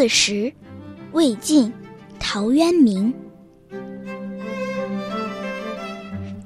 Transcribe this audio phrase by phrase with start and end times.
[0.00, 0.50] 四十，
[1.12, 1.70] 魏晋，
[2.18, 3.12] 陶渊明。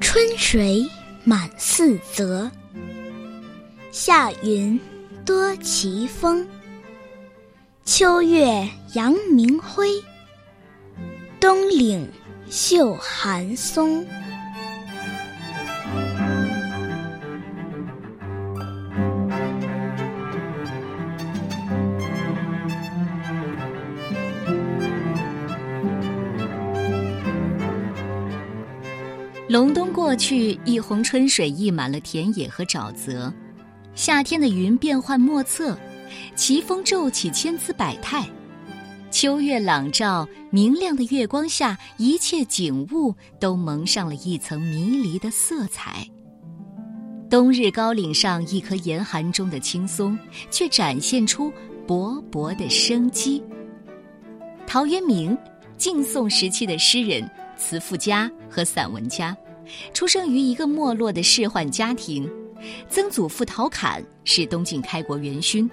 [0.01, 0.85] 春水
[1.23, 2.51] 满四泽，
[3.93, 4.77] 夏云
[5.25, 6.45] 多奇峰。
[7.85, 9.89] 秋月阳明辉，
[11.39, 12.11] 东岭
[12.51, 14.05] 秀寒松。
[29.55, 33.33] 隆冬过去，一泓春水溢满了田野和沼泽，
[33.95, 35.79] 夏天的云变幻莫测，
[36.35, 38.29] 奇峰骤起千姿百态。
[39.13, 46.05] 秋月朗照，明亮的月光下，一切景物都蒙上了一层迷离的色彩。
[47.31, 50.19] 冬日高岭上一棵严寒中的青松，
[50.51, 51.53] 却展现出
[51.87, 53.41] 勃勃的生机。
[54.67, 55.39] 陶渊明，
[55.79, 57.25] 晋宋时期的诗人、
[57.57, 59.33] 词赋家和散文家。
[59.93, 62.31] 出生于一个没落的仕宦家庭，
[62.89, 65.71] 曾祖父陶侃是东晋开国元勋，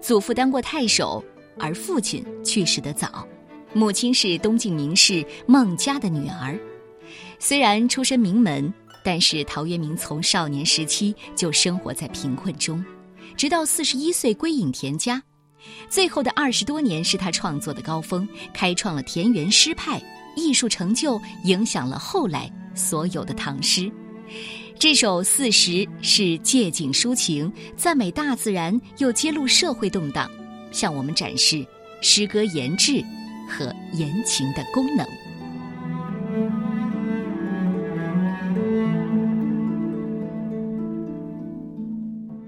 [0.00, 1.22] 祖父当过太守，
[1.58, 3.26] 而父亲去世得早，
[3.72, 6.58] 母亲是东晋名士孟家的女儿。
[7.38, 12.84] 虽然出身名门，但是陶渊明从少年时期就生活在贫困中，
[13.36, 15.22] 直到四十一岁归隐田家，
[15.88, 20.00] 最后的二十多年是他创作的高峰，开创了田园诗派，
[20.36, 22.50] 艺术成就影响了后来。
[22.74, 23.90] 所有的唐诗，
[24.78, 30.30] 这首《四时》是借景抒情，赞美大自然，又揭露社会动荡，
[30.72, 31.66] 向我们展示
[32.00, 33.04] 诗歌言志
[33.48, 35.06] 和言情的功能。《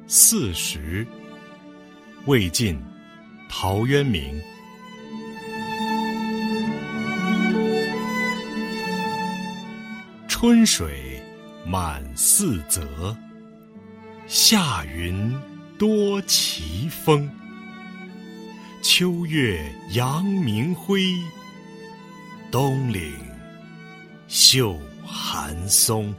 [0.06, 1.06] 四时》，
[2.26, 2.78] 魏晋，
[3.48, 4.40] 陶渊明。
[10.44, 11.22] 春水
[11.64, 13.16] 满四泽，
[14.26, 15.32] 夏云
[15.78, 17.30] 多奇峰。
[18.82, 21.14] 秋月阳明辉，
[22.50, 23.14] 冬岭
[24.26, 24.76] 秀
[25.06, 26.12] 寒松。